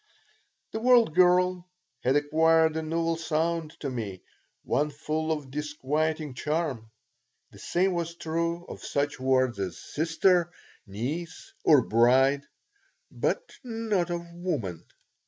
[0.71, 1.69] The word "girl"
[1.99, 4.23] had acquired a novel sound for me,
[4.63, 6.89] one full of disquieting charm.
[7.51, 10.49] The same was true of such words as "sister,"
[10.87, 12.47] "niece," or "bride,"
[13.11, 14.85] but not of "woman."